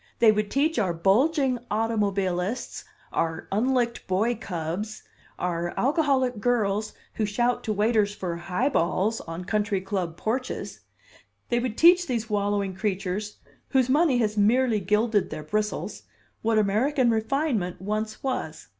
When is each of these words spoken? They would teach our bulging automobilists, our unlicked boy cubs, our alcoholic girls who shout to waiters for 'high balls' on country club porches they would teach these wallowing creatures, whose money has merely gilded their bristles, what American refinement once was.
They 0.17 0.31
would 0.31 0.49
teach 0.49 0.79
our 0.79 0.95
bulging 0.95 1.59
automobilists, 1.69 2.85
our 3.13 3.47
unlicked 3.51 4.07
boy 4.07 4.33
cubs, 4.33 5.03
our 5.37 5.75
alcoholic 5.77 6.39
girls 6.39 6.93
who 7.17 7.25
shout 7.27 7.63
to 7.65 7.71
waiters 7.71 8.15
for 8.15 8.35
'high 8.37 8.69
balls' 8.69 9.21
on 9.21 9.45
country 9.45 9.79
club 9.79 10.17
porches 10.17 10.79
they 11.49 11.59
would 11.59 11.77
teach 11.77 12.07
these 12.07 12.31
wallowing 12.31 12.73
creatures, 12.73 13.37
whose 13.67 13.89
money 13.89 14.17
has 14.17 14.35
merely 14.39 14.79
gilded 14.79 15.29
their 15.29 15.43
bristles, 15.43 16.01
what 16.41 16.57
American 16.57 17.11
refinement 17.11 17.79
once 17.79 18.23
was. 18.23 18.69